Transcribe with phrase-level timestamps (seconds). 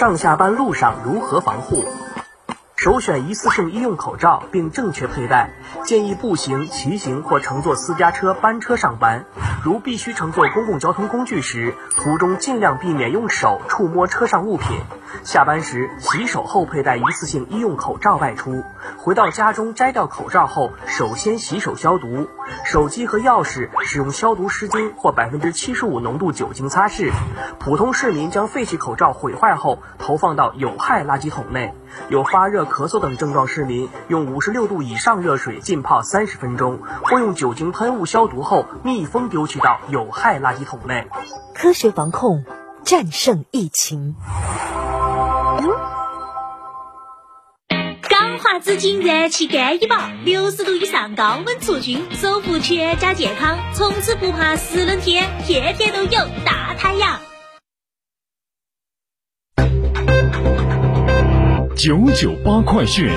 [0.00, 1.84] 上下班路上如何防护？
[2.74, 5.50] 首选一次性医用口罩，并正确佩戴。
[5.84, 9.26] 建议步行、骑行或乘坐私家车、班车上班。
[9.62, 14.78] 如必须乘坐公共交通工具时，途中尽量避免用手触摸车上物品。
[15.24, 18.62] 下班时洗手后佩戴一次性医用口罩外出。
[18.96, 22.28] 回到家中摘掉口罩后，首先洗手消毒。
[22.64, 27.10] 手机和钥匙使用消毒湿巾或百分之七十五浓度酒精擦拭。
[27.58, 31.74] 普通市民将废弃口罩毁坏后投放到有害垃圾桶内。
[32.08, 41.08] 有发热、咳嗽等症状市民，用五十六度以上热水浸泡三十分钟，或用酒精喷雾消毒后密封丢弃到有害垃圾桶内。
[41.54, 42.44] 科学防控，
[42.84, 44.16] 战胜疫情。
[48.08, 57.20] 钢化紫金燃气干衣宝，六十度以上高温除菌，守护全家健康，从此不怕湿冷天，天天都有大太阳。
[61.76, 63.10] 九九八快讯。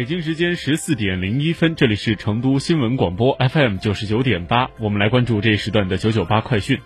[0.00, 6.78] 北京时间十四点零一分，这里是成都新闻广播 FM 九十九点八，我们来关注这一时段的九九八快讯。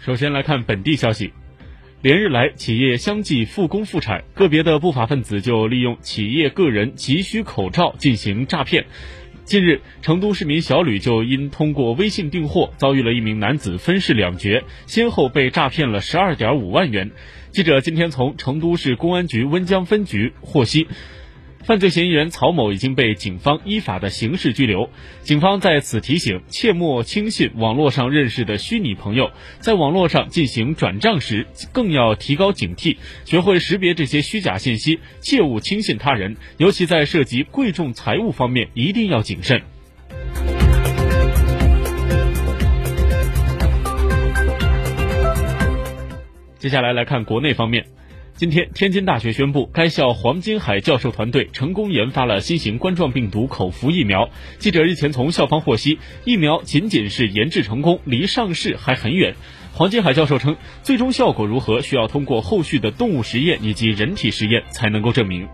[0.00, 1.32] 首先来看本地消息。
[2.02, 8.86] 连日来，企业相继复工复产，个别的不法分子就利用企业个人急需口罩进行诈骗。
[9.50, 17.10] 近日，成都市民小吕就因通过微信订货，遭遇了一名男子分饰两角，先后被诈骗了十二点五万元。
[17.50, 20.86] 记者今天从成都市公安局温江分局获悉。
[21.70, 24.90] 犯罪嫌疑人曹某已经被警方依法的刑事拘留。
[25.22, 36.36] 警方在此提醒：切莫轻信网络上认识的虚拟朋友，在网络上进行转账时，更要提高警惕，学会识别这些虚假信息，切勿轻信他人。
[36.56, 39.62] 尤其在涉及贵重财物方面，一定要谨慎。
[46.58, 47.86] 接下来来看国内方面。
[48.40, 54.30] 今天，天津大学宣布，该校黄金海教授团队成功研发了新型冠状病毒口服疫苗。
[54.58, 59.34] 记者日前从校方获悉，疫苗仅仅是研制成功，离上市还很远。
[59.74, 65.46] 黄金海教授称，最终效果如何，需要通过后续的动物实验以及人体实验才能够证明。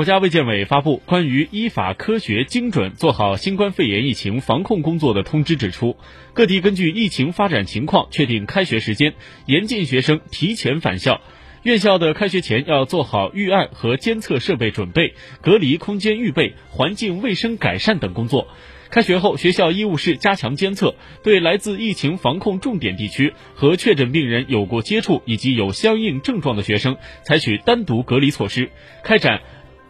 [0.00, 5.98] 国家卫健委发布关于依法科学精准做好新冠肺炎疫情防控工作的通知，指出，
[6.32, 9.12] 各地根据疫情发展情况确定开学时间，
[9.44, 11.20] 严禁学生提前返校。
[11.64, 15.12] 院校的开学前要做好预案和监测设备准备、
[15.42, 18.48] 隔离空间预备、环境卫生改善等工作。
[18.88, 28.70] 开学后，学校医务室加强监测，对来自疫情防控重点地区和确诊病人有过接触以及有相应症状的学生，采取单独隔离措施，
[29.04, 29.42] 开展。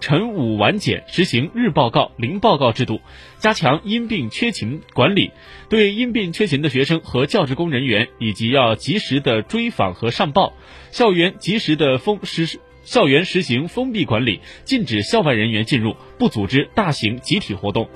[0.00, 3.00] 晨午晚检实行日报告、零报告制度，
[3.38, 5.32] 加强因病缺勤管理。
[5.68, 10.52] 对因病缺勤的学生和教职工人员，以及要及时的追访和上报。
[10.90, 17.88] 校园及时的封实施，校园实行封闭管理，禁止校外人员进入，不组织大型集体活动。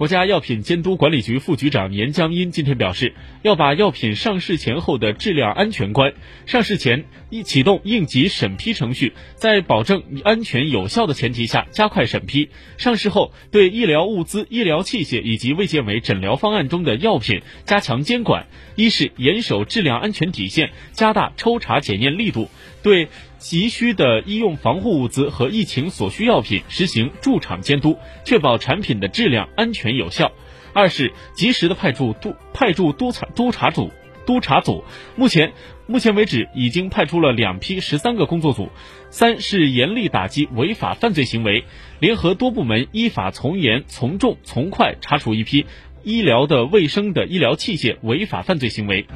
[0.00, 3.12] 国家药品监督管理局副局长严江阴今天表示，
[3.42, 6.14] 要把药品上市前后的质量安全关，
[6.46, 12.48] 上市前一启动应急审批程序，在保证安全有效的前提下加快审批；
[12.78, 22.48] 上市后对医疗物资、医疗器械以及卫健委诊疗方案中的药品加强监管，一是严守质量安全底线，加大抽查检验力度，
[22.82, 23.08] 对。
[23.40, 30.30] 急需的医用防护物资和疫情所需药品实行驻场监督，确保产品的质量安全有效。
[30.72, 33.90] 二是及时的派驻督派驻督查督查组
[34.26, 34.84] 督查组，
[35.16, 35.52] 目前
[35.86, 38.68] 目前为止已经派出了两批十三个工作组。
[39.08, 41.64] 三是严厉打击违法犯罪行为，
[41.98, 45.66] 联合多部门依法从严从重从快查处一批
[46.04, 49.06] 医疗的卫生的医疗器械违法犯罪行为。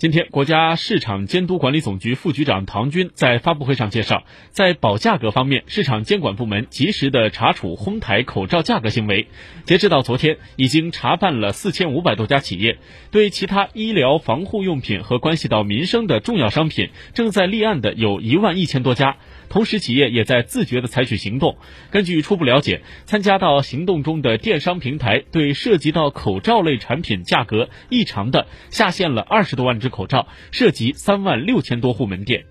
[0.00, 9.26] 今天，国家市场监督管理总局副局长唐军在发布会上介绍，在保价格方面，市场监管部门及时的查处哄抬口罩价格行为。
[9.66, 12.78] 截止到昨天，已经查办了四千五百多家企业，
[13.10, 19.18] 对其他医疗防护用品和关系到民生的重要商品，正在立案的有一万一千多家。
[19.50, 21.58] 同时，企业也在自觉地采取行动。
[21.90, 32.44] 根据初步了解，参加到行动中的电商平台对涉及到口罩类产品价格异常的下线了二十多万只口罩，涉及三万六千多户门店。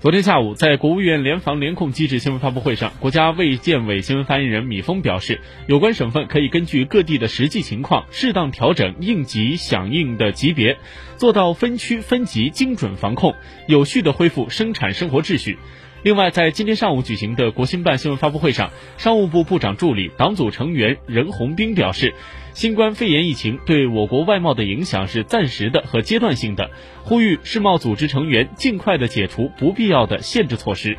[0.00, 10.76] 昨天下午，在国务院联防联控机制新闻发布会上，国家卫健委新闻发言人米峰表示，有关省份可以根据各地的实际情况，适当调整应急响应的级别，
[11.16, 13.34] 做到分区分级精准防控，
[13.66, 15.56] 有序的恢复生产生活秩序。
[16.04, 22.12] 另外，在今天上午举行的国新办新闻发布会上，商务部部长助理、党组成员任洪斌表示，
[22.52, 26.70] 新冠肺炎疫情对我国外贸的影响是暂时的和阶段性的，
[27.04, 30.98] 呼吁世贸组织成员尽快的解除不必要的限制措施。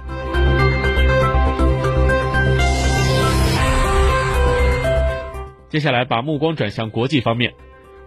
[5.69, 7.53] 接下来，把目光转向国际方面。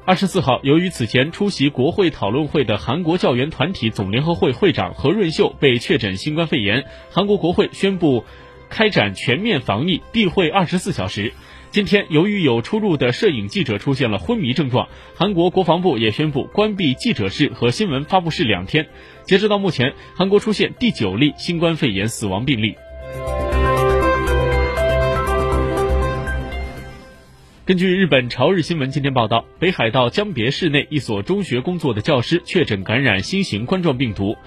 [0.08, 8.24] 二十四号，由于此前出席国会讨论会的韩国教员团体总联合会会长何润秀被确诊新冠肺炎，韩国国会宣布
[8.70, 11.34] 开展全面防疫，闭会二十四小时。
[11.70, 18.88] 今天，由于有出入的摄影记者出现了昏迷症状，韩国国防部也宣布关闭记者室和新闻发布室两天。
[19.24, 22.76] 截止到目前，韩国出现第九例新冠肺炎死亡病例。
[27.68, 34.38] 根据日本朝日新闻今天报道，北海道江别市内一所中学工作的教师确诊感染新型冠状病毒。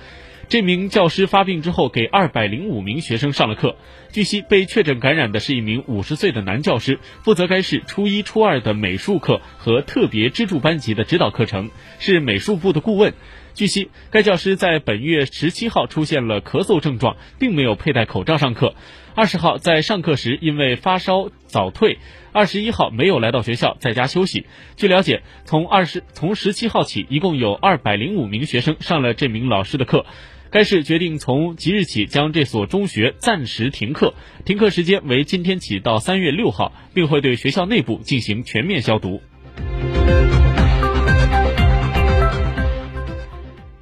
[0.50, 3.75] 这名教师发病之后，给二百零五名学生上了课。
[4.12, 11.69] 据悉，被确诊感染的是一名五十岁的男教师，负责该市初一、初二的美术课和特别支柱班级的指导课程，
[12.00, 13.13] 是美术部的顾问。
[13.53, 18.75] 据悉，该教师在本月十七号出现了咳嗽症状，并没有佩戴口罩上课。
[19.13, 22.00] 二十号在上课时因为发烧早退，
[22.31, 24.45] 二十一号没有来到学校，在家休息。
[24.77, 30.06] 据了解，从二十从十七号起，一共有二百零五名学生上了这名老师的课。
[30.50, 34.13] 该市决定从即日起将这所中学暂时停课，
[34.44, 39.21] 停课时间为今天起到三月六号，并会对学校内部进行全面消毒。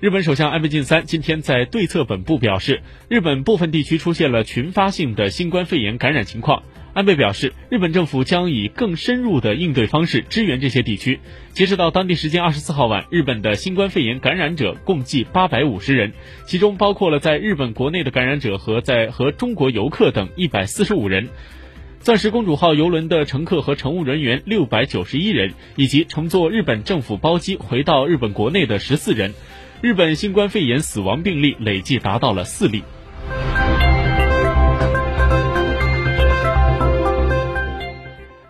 [0.02, 6.64] 日本首相安倍晋三今天在对策本部表示，日本部分地区出现了群发性的新冠肺炎感染情况。
[6.94, 11.20] 安倍表示，日本政府将以更深入的应对方式支援这些地区。
[11.52, 16.14] 截止到当地时间二十四号晚，日本的新冠肺炎感染者共计八百五十人，
[16.46, 21.28] 其中包括了在日本国内的感染者和在和中国游客等一百四十五人。
[22.00, 29.34] 钻石公主号邮轮的乘客和乘务人员六百九十一人，以及乘坐日本政府包机回到日本国内的十四人。
[29.82, 32.84] 日本新冠肺炎死亡病例累计达到了四例。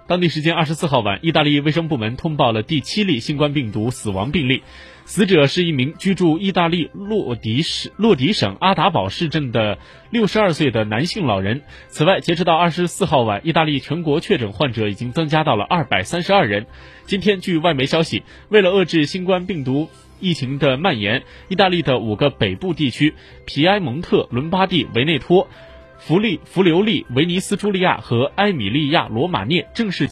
[0.08, 4.64] 当地时间二十四号晚，意大利卫生部门通报了第七例新冠病毒死亡病例，
[5.06, 9.77] 死者是一名居住意大利洛迪市洛迪省阿达堡市镇的
[10.10, 11.62] 六十二岁的男性老人。
[11.89, 16.65] 此外，截止到二十四号晚，意大利全国确诊患者已经增加到了二百三十二人。
[17.06, 19.89] 今天，据外媒消息，为了遏制新冠病毒。
[20.22, 25.50] 疫情的蔓延，意大利的五个北部地区——皮埃蒙特、伦巴第、维内托、
[25.98, 30.08] 弗利、弗留利、威尼斯、朱利亚和埃米利亚罗马涅——正式。